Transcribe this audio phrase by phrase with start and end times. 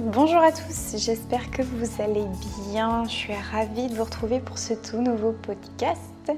[0.00, 2.24] Bonjour à tous, j'espère que vous allez
[2.70, 3.02] bien.
[3.06, 6.30] Je suis ravie de vous retrouver pour ce tout nouveau podcast.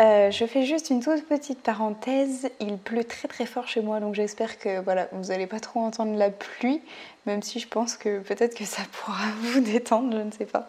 [0.00, 2.48] Euh, je fais juste une toute petite parenthèse.
[2.58, 5.80] Il pleut très très fort chez moi, donc j'espère que voilà, vous n'allez pas trop
[5.80, 6.80] entendre la pluie,
[7.26, 10.66] même si je pense que peut-être que ça pourra vous détendre, je ne sais pas.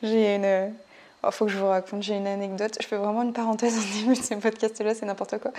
[0.00, 0.72] J'ai une,
[1.24, 2.78] oh, faut que je vous raconte, j'ai une anecdote.
[2.80, 5.50] Je fais vraiment une parenthèse au début de ce podcast-là, c'est n'importe quoi.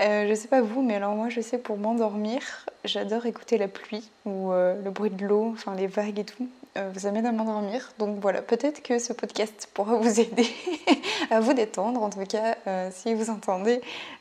[0.00, 3.68] Euh, je sais pas vous, mais alors moi, je sais pour m'endormir, j'adore écouter la
[3.68, 6.48] pluie ou euh, le bruit de l'eau, enfin les vagues et tout.
[6.78, 7.92] Euh, vous amène à m'endormir.
[7.98, 10.46] Donc voilà, peut-être que ce podcast pourra vous aider
[11.30, 12.02] à vous détendre.
[12.02, 13.80] En tout cas, euh, si vous entendez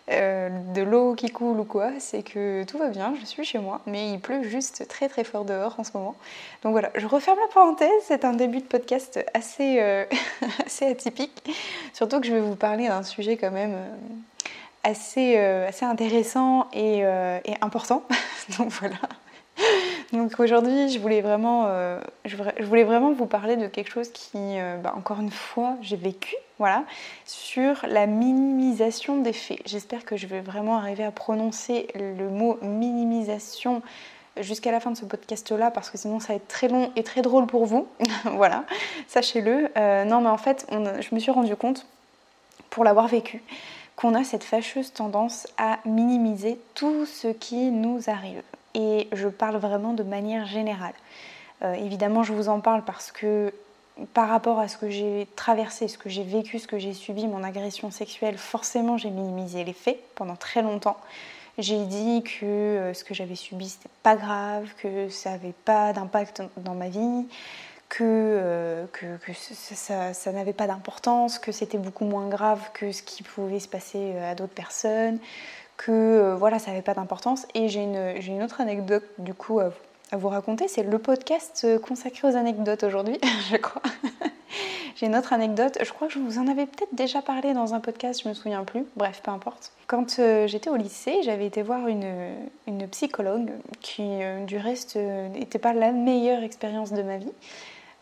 [0.09, 3.80] de l'eau qui coule ou quoi, c'est que tout va bien, je suis chez moi.
[3.85, 6.16] Mais il pleut juste très très fort dehors en ce moment.
[6.63, 7.89] Donc voilà, je referme la parenthèse.
[8.02, 9.80] C'est un début de podcast assez,
[10.66, 11.50] assez atypique.
[11.94, 13.78] Surtout que je vais vous parler d'un sujet quand même
[14.83, 18.03] assez, assez intéressant et, et important.
[18.57, 18.97] Donc voilà.
[20.13, 24.38] Donc aujourd'hui, je voulais vraiment, euh, je, voulais vraiment vous parler de quelque chose qui,
[24.38, 26.83] euh, bah, encore une fois, j'ai vécu, voilà,
[27.25, 29.61] sur la minimisation des faits.
[29.65, 33.81] J'espère que je vais vraiment arriver à prononcer le mot minimisation
[34.38, 37.03] jusqu'à la fin de ce podcast-là, parce que sinon ça va être très long et
[37.03, 37.88] très drôle pour vous.
[38.25, 38.66] voilà,
[39.07, 39.69] sachez-le.
[39.77, 41.85] Euh, non, mais en fait, je me suis rendu compte,
[42.69, 43.41] pour l'avoir vécu,
[44.01, 48.41] qu'on a cette fâcheuse tendance à minimiser tout ce qui nous arrive
[48.73, 50.95] et je parle vraiment de manière générale.
[51.62, 53.53] Euh, évidemment, je vous en parle parce que
[54.16, 57.28] par rapport à ce que j'ai traversé, ce que j'ai vécu, ce que j'ai subi,
[57.28, 60.97] mon agression sexuelle, forcément j'ai minimisé les faits pendant très longtemps.
[61.59, 65.94] J'ai dit que euh, ce que j'avais subi c'était pas grave, que ça n'avait pas
[65.94, 67.28] d'impact dans ma vie,
[67.91, 68.85] que, euh,
[70.13, 74.18] ça, n'avait pas d'importance, que c'était beaucoup moins grave que ce qui pouvait se passer
[74.18, 75.19] à d'autres personnes,
[75.75, 77.46] que euh, voilà, ça n'avait pas d'importance.
[77.53, 79.72] Et j'ai une, une, autre anecdote du coup à,
[80.13, 80.68] vous raconter.
[80.68, 83.19] C'est le podcast euh, consacré aux anecdotes aujourd'hui,
[83.51, 83.81] je crois.
[84.96, 85.78] j'ai une autre anecdote.
[85.81, 88.34] Je crois que je vous en avais peut-être déjà parlé dans un podcast, je me
[88.34, 88.85] souviens plus.
[88.96, 89.74] Bref, peu importe.
[89.88, 92.35] Quand euh, j'étais au lycée, j'avais été voir une,
[92.68, 93.51] une psychologue
[93.81, 97.31] qui, du reste, n'était pas la meilleure expérience de ma vie.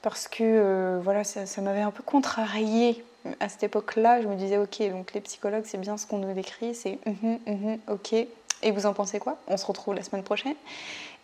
[0.02, 3.04] Parce que voilà, ça, ça m'avait un peu contrariée
[3.40, 6.34] à cette époque-là, je me disais, ok, donc les psychologues, c'est bien ce qu'on nous
[6.34, 8.14] décrit, c'est mhm, mhm, ok.
[8.62, 9.38] Et vous en pensez quoi?
[9.48, 10.56] On se retrouve la semaine prochaine.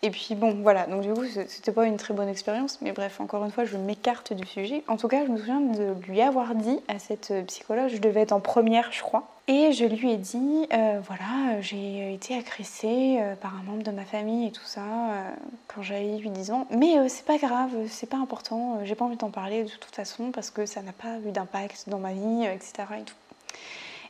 [0.02, 3.20] Et puis bon, voilà, donc du coup, c'était pas une très bonne expérience, mais bref,
[3.20, 4.82] encore une fois, je m'écarte du sujet.
[4.88, 8.20] En tout cas, je me souviens de lui avoir dit à cette psychologue, je devais
[8.20, 13.18] être en première, je crois, et je lui ai dit, euh, voilà, j'ai été agressée
[13.20, 15.30] euh, par un membre de ma famille et tout ça euh,
[15.68, 19.30] quand j'avais 8-10 ans, mais c'est pas grave, c'est pas important, j'ai pas envie d'en
[19.30, 22.72] parler de toute façon parce que ça n'a pas eu d'impact dans ma vie, etc.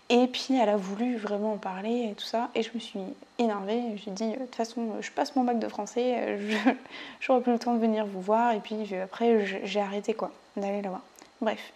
[0.08, 2.48] Et puis elle a voulu vraiment en parler et tout ça.
[2.54, 3.00] Et je me suis
[3.38, 3.82] énervée.
[3.97, 6.38] J'ai dit, de toute façon, je passe mon bac de français,
[7.20, 8.53] je n'aurai plus le temps de venir vous voir.
[8.54, 11.03] Et puis après, j'ai arrêté quoi, d'aller là-bas.
[11.41, 11.72] Bref.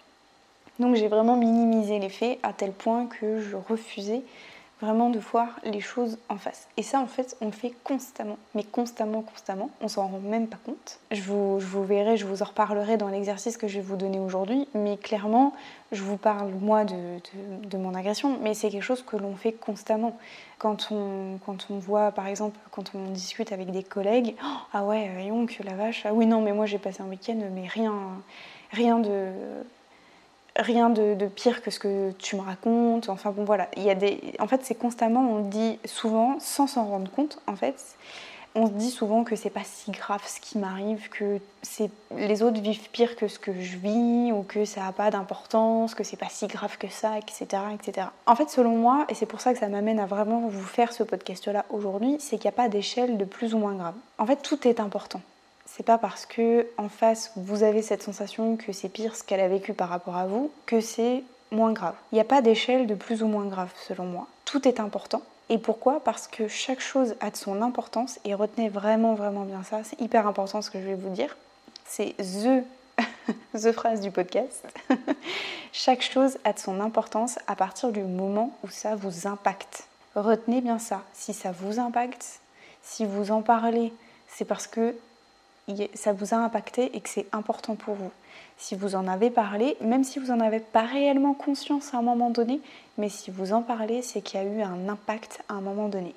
[0.80, 4.22] Donc j'ai vraiment minimisé les faits à tel point que je refusais
[4.80, 6.66] vraiment de voir les choses en face.
[6.78, 9.68] Et ça, en fait, on le fait constamment, mais constamment, constamment.
[9.82, 11.00] On s'en rend même pas compte.
[11.10, 13.96] Je vous, je vous verrai, je vous en reparlerai dans l'exercice que je vais vous
[13.96, 15.52] donner aujourd'hui, mais clairement,
[15.92, 16.96] je vous parle, moi, de,
[17.68, 20.16] de, mon agression, mais c'est quelque chose que l'on fait constamment.
[20.58, 24.34] Quand on, quand on voit, par exemple, quand on discute avec des collègues,
[24.72, 27.38] ah ouais, voyons que la vache, ah oui, non, mais moi j'ai passé un week-end,
[27.52, 27.92] mais rien,
[28.72, 29.30] rien de
[30.56, 33.08] rien de, pire que ce que tu me racontes.
[33.08, 34.34] Enfin bon voilà, il y a des...
[34.38, 37.96] En fait c'est constamment, on dit souvent, sans s'en rendre compte en fait,
[38.54, 42.42] on se dit souvent que c'est pas si grave ce qui m'arrive, que c'est les
[42.42, 46.02] autres vivent pire que ce que je vis, ou que ça n'a pas d'importance, que
[46.02, 48.08] c'est pas si grave que ça, etc., etc.
[48.26, 50.92] En fait, selon moi, et c'est pour ça que ça m'amène à vraiment vous faire
[50.92, 53.94] ce podcast-là aujourd'hui, c'est qu'il n'y a pas d'échelle de plus ou moins grave.
[54.18, 55.20] En fait, tout est important
[55.80, 59.40] c'est pas parce que en face vous avez cette sensation que c'est pire ce qu'elle
[59.40, 61.94] a vécu par rapport à vous que c'est moins grave.
[62.12, 64.26] Il n'y a pas d'échelle de plus ou moins grave selon moi.
[64.44, 65.22] Tout est important.
[65.48, 66.00] Et pourquoi?
[66.04, 69.98] Parce que chaque chose a de son importance et retenez vraiment vraiment bien ça, c'est
[70.02, 71.34] hyper important ce que je vais vous dire.
[71.86, 72.62] C'est the
[73.54, 74.62] the phrase du podcast.
[75.72, 79.84] chaque chose a de son importance à partir du moment où ça vous impacte.
[80.14, 81.00] Retenez bien ça.
[81.14, 82.40] Si ça vous impacte,
[82.82, 83.94] Si vous en parlez,
[84.28, 84.94] c'est parce que
[85.94, 88.10] ça vous a impacté et que c'est important pour vous.
[88.56, 92.02] Si vous en avez parlé, même si vous n'en avez pas réellement conscience à un
[92.02, 92.60] moment donné,
[92.98, 95.88] mais si vous en parlez, c'est qu'il y a eu un impact à un moment
[95.88, 96.14] donné.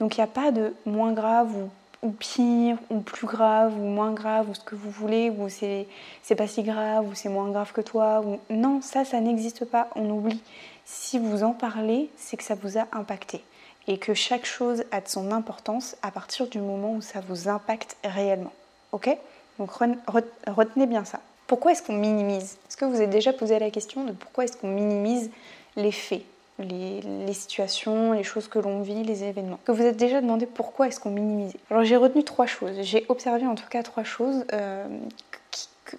[0.00, 1.54] Donc il n'y a pas de moins grave
[2.02, 5.86] ou, pire ou plus grave ou moins grave ou ce que vous voulez ou c'est
[6.34, 9.88] pas si grave ou c'est moins grave que toi ou non ça ça n'existe pas
[9.94, 10.42] on oublie
[10.84, 13.44] si vous en parlez c'est que ça vous a impacté
[13.86, 17.48] et que chaque chose a de son importance à partir du moment où ça vous
[17.48, 18.52] impacte réellement
[18.92, 19.10] Ok
[19.58, 21.20] Donc retenez bien ça.
[21.46, 22.56] Pourquoi est-ce qu'on minimise?
[22.68, 25.30] Est-ce que vous avez déjà posé la question de pourquoi est-ce qu'on minimise
[25.76, 26.22] les faits
[26.58, 29.58] les, situations, les choses que l'on vit, les événements?
[29.64, 31.54] Que vous êtes déjà demandé pourquoi est-ce qu'on minimise?
[31.70, 32.80] Alors j'ai retenu trois choses.
[32.82, 34.86] J'ai observé en tout cas trois choses euh,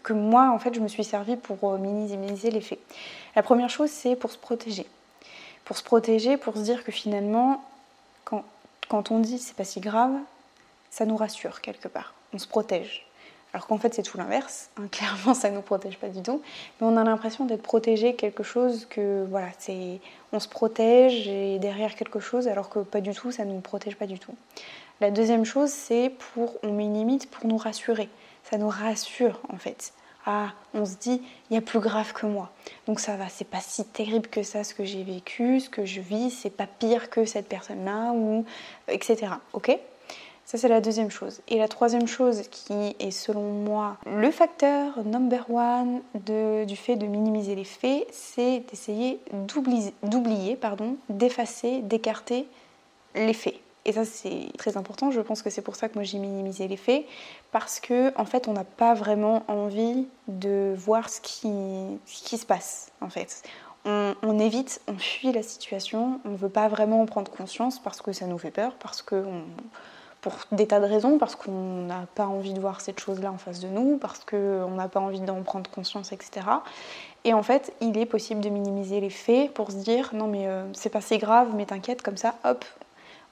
[0.03, 2.79] que, moi en fait je me suis servi pour euh, minimiser les faits.
[3.35, 4.85] La première chose c'est pour se protéger.
[5.65, 7.63] Pour se protéger, pour se dire que finalement
[8.23, 8.43] quand,
[8.89, 10.13] quand on dit c'est pas si grave,
[10.89, 13.05] ça nous rassure quelque part on se protège.
[13.53, 14.69] Alors qu'en fait, c'est tout l'inverse.
[14.77, 16.41] Hein, clairement, ça ne nous protège pas du tout.
[16.79, 19.99] Mais on a l'impression d'être protégé quelque chose que, voilà, c'est,
[20.31, 23.61] on se protège et derrière quelque chose, alors que pas du tout, ça ne nous
[23.61, 24.33] protège pas du tout.
[25.01, 28.09] La deuxième chose, c'est pour, on met une limite pour nous rassurer.
[28.43, 29.93] Ça nous rassure, en fait.
[30.25, 32.49] Ah, on se dit, il y a plus grave que moi.
[32.87, 35.85] Donc ça va, c'est pas si terrible que ça ce que j'ai vécu, ce que
[35.85, 38.45] je vis, c'est pas pire que cette personne-là, ou
[38.87, 39.33] etc.
[39.51, 39.77] Ok?
[40.45, 41.41] Ça, c'est la deuxième chose.
[41.47, 47.05] Et la troisième chose qui est selon moi le facteur number one du fait de
[47.05, 49.19] minimiser les faits, c'est d'essayer
[50.03, 52.45] d'oublier, pardon, d'effacer, d'écarter
[53.15, 53.55] les faits.
[53.85, 55.11] Et ça, c'est très important.
[55.11, 57.05] Je pense que c'est pour ça que moi j'ai minimisé les faits.
[57.51, 62.91] Parce que, en fait, on n'a pas vraiment envie de voir ce qui, se passe,
[63.01, 63.43] en fait.
[63.85, 66.19] On, on, évite, on fuit la situation.
[66.25, 69.01] On ne veut pas vraiment en prendre conscience parce que ça nous fait peur, parce
[69.01, 69.43] qu'on
[70.23, 73.37] pour des tas de raisons, parce qu'on n'a pas envie de voir cette chose-là en
[73.37, 76.47] face de nous, parce qu'on n'a pas envie d'en prendre conscience, etc.
[77.25, 80.47] Et en fait, il est possible de minimiser les faits pour se dire non mais
[80.47, 82.63] euh, c'est pas si grave, mais t'inquiète, comme ça, hop,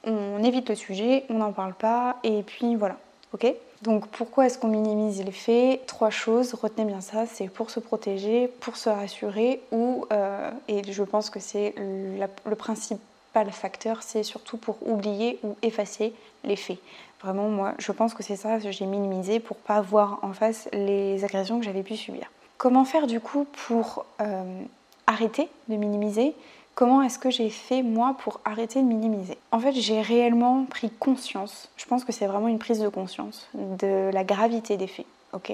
[0.03, 2.97] on évite le sujet, on n'en parle pas, et puis voilà,
[3.33, 3.53] ok?
[3.83, 5.85] Donc pourquoi est-ce qu'on minimise les faits?
[5.87, 10.91] Trois choses, retenez bien ça, c'est pour se protéger, pour se rassurer, ou, euh, et
[10.91, 12.99] je pense que c'est le principe
[13.33, 16.13] pas le facteur, c'est surtout pour oublier ou effacer
[16.43, 16.79] les faits.
[17.21, 20.67] Vraiment, moi, je pense que c'est ça que j'ai minimisé pour pas voir en face
[20.73, 22.31] les agressions que j'avais pu subir.
[22.57, 24.63] Comment faire du coup pour euh,
[25.07, 26.33] arrêter de minimiser?
[26.73, 29.37] Comment est-ce que j'ai fait moi pour arrêter de minimiser?
[29.51, 33.47] En fait, j'ai réellement pris conscience, je pense que c'est vraiment une prise de conscience
[33.53, 35.05] de la gravité des faits.
[35.33, 35.53] Ok?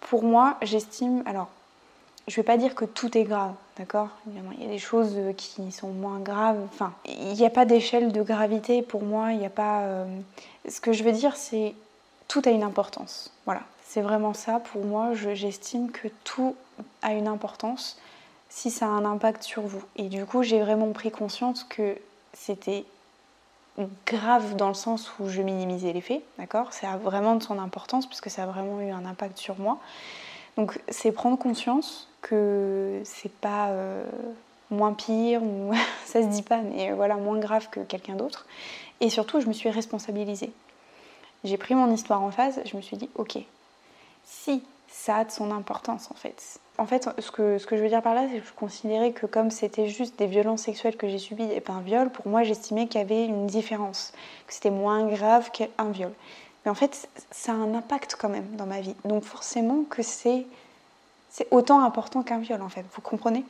[0.00, 1.48] Pour moi, j'estime, alors
[2.30, 4.08] je ne vais pas dire que tout est grave, d'accord?
[4.28, 6.60] Il y a des choses euh, qui sont moins graves.
[6.72, 9.32] Enfin, il n'y a pas d'échelle de gravité pour moi.
[9.32, 9.80] Il n'y a pas.
[9.80, 10.04] Euh,
[10.68, 11.74] ce que je veux dire, c'est
[12.28, 13.32] tout a une importance.
[13.46, 15.12] Voilà, c'est vraiment ça pour moi.
[15.14, 16.54] J'estime que tout
[17.02, 17.98] a une importance
[18.48, 19.82] si ça a un impact sur vous.
[19.96, 21.96] Et du coup, j'ai vraiment pris conscience que
[22.32, 22.84] c'était
[24.06, 26.72] grave dans le sens où je minimisais les faits, d'accord?
[26.72, 29.78] Ça a vraiment de son importance puisque ça a vraiment eu un impact sur moi.
[30.56, 34.04] Donc c'est prendre conscience que c'est pas euh,
[34.70, 35.72] moins pire ou
[36.04, 38.46] ça se dit pas, mais voilà, moins grave que quelqu'un d'autre.
[39.00, 40.52] Et surtout, je me suis responsabilisée.
[41.44, 43.38] J'ai pris mon histoire en face, je me suis dit, ok,
[44.24, 46.60] si ça a de son importance en fait.
[46.76, 49.12] En fait, ce que, ce que je veux dire par là, c'est que je considérais
[49.12, 52.26] que comme c'était juste des violences sexuelles que j'ai subies et pas un viol, pour
[52.26, 54.12] moi j'estimais qu'il y avait une différence,
[54.46, 56.12] que c'était moins grave qu'un viol.
[56.64, 58.94] Mais en fait, ça a un impact quand même dans ma vie.
[59.04, 60.46] Donc forcément que c'est
[61.50, 63.44] autant important qu'un viol en fait, vous comprenez?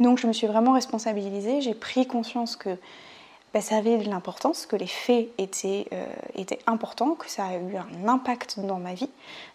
[0.00, 2.76] Donc je me suis vraiment responsabilisée, j'ai pris conscience que
[3.52, 7.56] bah, ça avait de l'importance, que les faits étaient, euh, étaient importants, que ça a
[7.56, 9.10] eu un impact dans ma vie.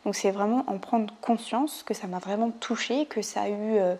[0.05, 3.77] Donc c'est vraiment en prendre conscience que ça m'a vraiment touchée, que ça a eu...
[3.79, 3.95] Euh,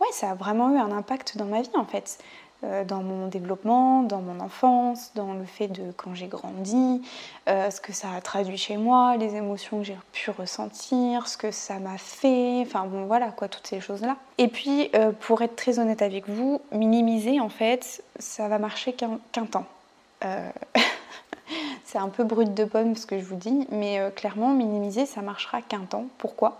[0.00, 2.18] ouais, ça a vraiment eu un impact dans ma vie en fait.
[2.66, 7.00] Euh, dans mon développement, dans mon enfance, dans le fait de quand j'ai grandi,
[7.48, 11.36] euh, ce que ça a traduit chez moi, les émotions que j'ai pu ressentir, ce
[11.36, 14.16] que ça m'a fait, enfin bon voilà quoi, toutes ces choses-là.
[14.38, 18.94] Et puis euh, pour être très honnête avec vous, minimiser en fait, ça va marcher
[18.94, 19.66] qu'un temps.
[21.84, 25.22] C'est un peu brut de pomme ce que je vous dis, mais clairement minimiser ça
[25.22, 26.06] marchera qu'un temps.
[26.18, 26.58] Pourquoi?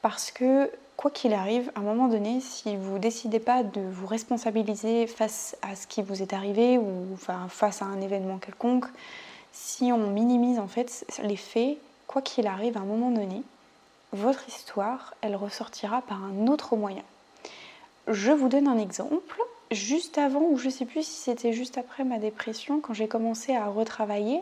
[0.00, 4.06] Parce que quoi qu'il arrive, à un moment donné, si vous décidez pas de vous
[4.06, 7.16] responsabiliser face à ce qui vous est arrivé ou
[7.48, 8.86] face à un événement quelconque,
[9.52, 13.42] si on minimise en fait les faits, quoi qu'il arrive, à un moment donné,
[14.12, 17.02] votre histoire, elle ressortira par un autre moyen.
[18.08, 19.40] Je vous donne un exemple.
[19.70, 23.54] juste avant, ou je sais plus si c'était juste après ma dépression, quand j'ai commencé
[23.54, 24.40] à retravailler.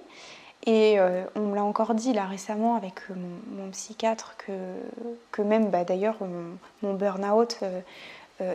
[0.65, 3.15] Et euh, on me l'a encore dit là récemment avec euh,
[3.57, 4.37] mon, psychiatre
[5.31, 6.19] que, même bah, d'ailleurs
[6.83, 7.59] mon, burn-out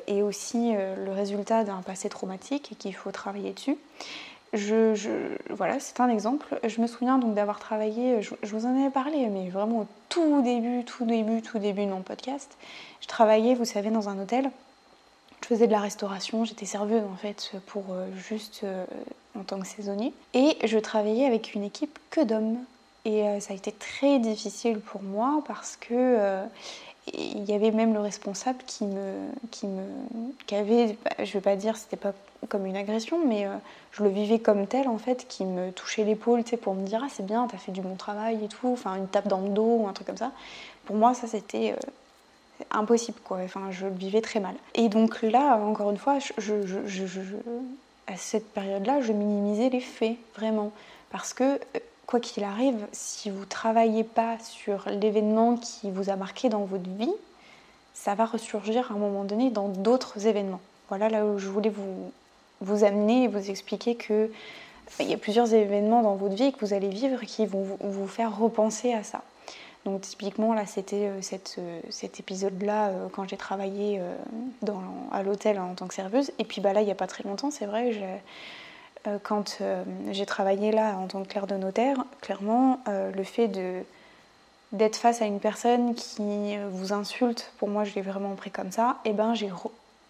[0.07, 3.77] est aussi le résultat d'un passé traumatique et qu'il faut travailler dessus.
[4.53, 4.95] Je,
[5.49, 6.59] voilà, c'est un exemple.
[6.65, 10.41] Je me souviens donc d'avoir travaillé, je, vous en avais parlé, mais vraiment au tout
[10.41, 12.57] début, tout début, tout début de mon podcast.
[13.01, 14.49] Je travaillais, vous savez, dans un hôtel.
[15.41, 18.85] Je faisais de la restauration, j'étais serveuse en fait pour euh, juste euh,
[19.37, 20.13] en tant que saisonnier.
[20.33, 22.57] Et je travaillais avec une équipe que d'hommes.
[23.05, 26.39] Et euh, ça a été très difficile pour moi parce que
[27.13, 29.13] il y avait même le responsable qui me,
[29.49, 29.83] qui me,
[30.45, 32.13] qui avait, bah, je vais pas dire, c'était pas
[32.49, 33.47] comme une agression, mais
[33.93, 36.85] je le vivais comme tel en fait, qui me touchait l'épaule, tu sais, pour me
[36.85, 39.39] dire ah c'est bien, t'as fait du bon travail et tout, enfin une tape dans
[39.39, 40.33] le dos ou un truc comme ça.
[40.83, 41.75] Pour moi, ça c'était
[42.71, 43.39] impossible quoi.
[43.43, 44.55] Enfin, je le vivais très mal.
[44.75, 46.17] Et donc là, encore une fois,
[48.07, 50.71] à cette période-là, je minimisais les faits vraiment,
[51.11, 56.15] parce que euh, quoi qu'il arrive, si vous travaillez pas sur l'événement qui vous a
[56.15, 57.13] marqué dans votre vie,
[57.93, 60.61] ça va ressurgir à un moment donné dans d'autres événements.
[60.89, 62.11] Voilà là où je voulais vous,
[62.61, 64.31] vous amener et vous expliquer que
[64.97, 67.77] bah, il y a plusieurs événements dans votre vie que vous allez vivre qui vont
[67.81, 69.21] vous faire repenser à ça.
[69.87, 71.21] Donc typiquement là c'était euh,
[71.59, 74.01] euh, cet épisode-là euh, quand j'ai travaillé
[75.13, 76.31] à l'hôtel en tant que serveuse.
[76.39, 78.21] Et puis bah, là il n'y a pas très longtemps c'est vrai,
[79.23, 79.61] quand
[80.11, 83.49] j'ai travaillé là en tant que clerc de notaire, clairement le fait
[84.73, 88.71] d'être face à une personne qui vous insulte, pour moi je l'ai vraiment pris comme
[88.71, 89.49] ça, et eh ben j'ai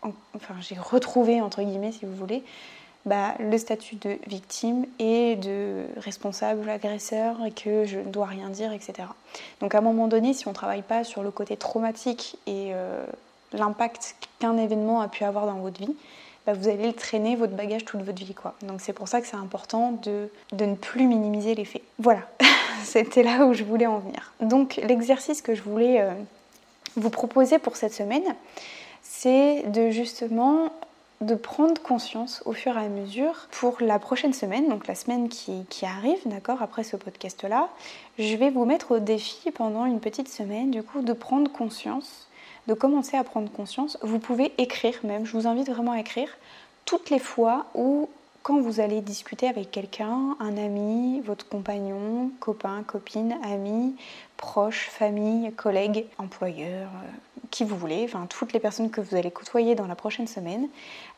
[0.01, 2.43] enfin, j'ai retrouvé, entre guillemets, si vous voulez,
[3.08, 8.50] bah, le statut de victime et de responsable, agresseur, et que je ne dois rien
[8.50, 9.08] dire, etc.
[9.62, 12.72] Donc à un moment donné, si on ne travaille pas sur le côté traumatique et
[12.74, 13.06] euh,
[13.54, 15.96] l'impact qu'un événement a pu avoir dans votre vie,
[16.46, 18.34] bah, vous allez le traîner, votre bagage, toute votre vie.
[18.34, 18.56] Quoi.
[18.62, 21.84] Donc c'est pour ça que c'est important de, de ne plus minimiser les faits.
[22.00, 22.22] Voilà,
[22.84, 24.34] c'était là où je voulais en venir.
[24.42, 26.12] Donc l'exercice que je voulais euh,
[26.98, 28.36] vous proposer pour cette semaine,
[29.02, 30.72] c'est de justement
[31.21, 35.29] de prendre conscience au fur et à mesure pour la prochaine semaine, donc la semaine
[35.29, 37.69] qui, arrive, d'accord, après ce podcast-là,
[38.19, 42.27] je vais vous mettre au défi pendant une petite semaine, du coup, de prendre conscience,
[42.67, 43.97] de commencer à prendre conscience.
[44.01, 46.29] Vous pouvez écrire même, je vous invite vraiment à écrire
[46.86, 48.09] toutes les fois où
[48.43, 53.95] quand vous allez discuter avec quelqu'un, un ami, votre compagnon, copain, copine, ami,
[54.38, 59.32] proche, famille, collègue, employeur, euh, qui vous voulez, enfin toutes les personnes que vous allez
[59.32, 60.67] côtoyer dans la prochaine semaine,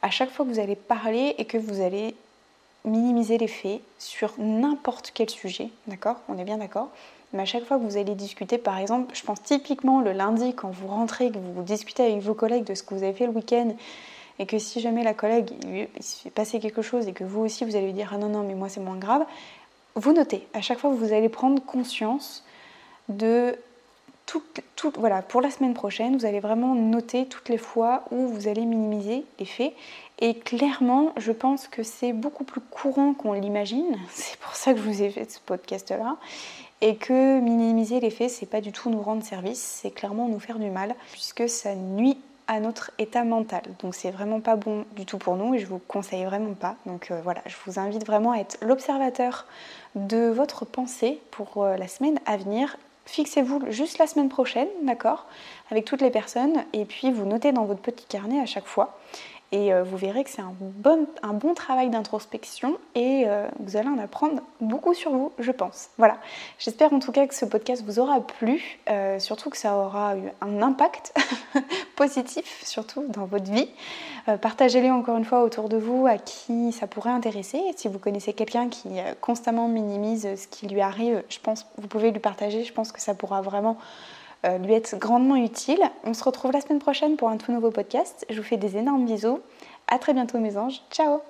[0.02, 2.16] à chaque fois que vous allez parler et que vous allez
[2.86, 6.18] minimiser les faits sur n'importe quel sujet, d'accord?
[6.30, 6.90] On est bien d'accord?
[7.34, 10.56] Mais à chaque fois que vous allez discuter, par exemple, je pense typiquement le lundi
[10.56, 13.26] quand vous rentrez, que vous discutez avec vos collègues de ce que vous avez fait
[13.26, 13.76] le week-end
[14.40, 17.42] et que si jamais la collègue il se fait passer quelque chose et que vous
[17.42, 19.26] aussi vous allez lui dire ah non non mais moi c'est moins grave,
[19.96, 20.48] vous notez.
[20.54, 22.44] À chaque fois vous allez prendre conscience
[23.10, 23.56] de
[24.98, 28.66] voilà, pour la semaine prochaine, vous allez vraiment noter toutes les fois où vous allez
[28.66, 29.74] minimiser les faits.
[30.20, 33.98] Et clairement, je pense que c'est beaucoup plus courant qu'on l'imagine.
[34.10, 36.18] C'est pour ça que je vous ai fait ce podcast-là.
[36.82, 40.40] Et que minimiser les faits, c'est pas du tout nous rendre service, c'est clairement nous
[40.40, 42.18] faire du mal, puisque ça nuit
[42.50, 43.62] à notre état mental.
[43.82, 46.76] Donc c'est vraiment pas bon du tout pour nous et je vous conseille vraiment pas.
[46.88, 49.46] Donc euh, voilà, je vous invite vraiment à être l'observateur
[49.96, 52.78] de votre pensée pour euh, la semaine à venir.
[53.12, 55.26] Fixez-vous juste la semaine prochaine, d'accord,
[55.72, 59.00] avec toutes les personnes, et puis vous notez dans votre petit carnet à chaque fois.
[59.52, 63.78] Et euh, vous verrez que c'est un bon, un bon travail d'introspection et euh, vous
[63.78, 65.90] allez en apprendre beaucoup sur vous, je pense.
[65.98, 66.18] Voilà,
[66.60, 70.16] j'espère en tout cas que ce podcast vous aura plu, euh, surtout que ça aura
[70.18, 71.16] eu un impact
[71.96, 73.70] positif, surtout dans votre vie.
[74.42, 77.60] Partagez-les encore une fois autour de vous à qui ça pourrait intéresser.
[77.76, 78.90] Si vous connaissez quelqu'un qui
[79.22, 83.02] constamment minimise ce qui lui arrive, je pense vous pouvez lui partager, je pense que
[83.02, 83.80] ça pourra vraiment
[84.44, 85.82] lui être grandement utile.
[86.04, 88.26] On se retrouve la semaine prochaine pour un tout nouveau podcast.
[88.30, 89.40] Je vous fais des énormes bisous.
[89.88, 90.82] À très bientôt mes anges.
[90.92, 91.22] Ciao